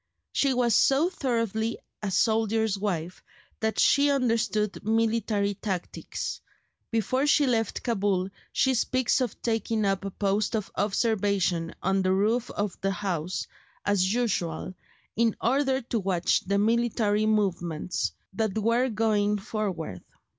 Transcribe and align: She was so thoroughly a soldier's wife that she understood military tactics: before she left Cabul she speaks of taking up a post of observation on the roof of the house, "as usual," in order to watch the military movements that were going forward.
She 0.33 0.55
was 0.55 0.73
so 0.73 1.11
thoroughly 1.11 1.77
a 2.01 2.09
soldier's 2.09 2.75
wife 2.75 3.21
that 3.59 3.79
she 3.79 4.09
understood 4.09 4.83
military 4.83 5.53
tactics: 5.53 6.41
before 6.89 7.27
she 7.27 7.45
left 7.45 7.83
Cabul 7.83 8.29
she 8.51 8.73
speaks 8.73 9.21
of 9.21 9.39
taking 9.43 9.85
up 9.85 10.03
a 10.03 10.09
post 10.09 10.55
of 10.55 10.71
observation 10.75 11.75
on 11.83 12.01
the 12.01 12.13
roof 12.13 12.49
of 12.49 12.75
the 12.81 12.89
house, 12.89 13.45
"as 13.85 14.11
usual," 14.11 14.73
in 15.15 15.35
order 15.39 15.81
to 15.81 15.99
watch 15.99 16.39
the 16.47 16.57
military 16.57 17.27
movements 17.27 18.11
that 18.33 18.57
were 18.57 18.89
going 18.89 19.37
forward. 19.37 20.01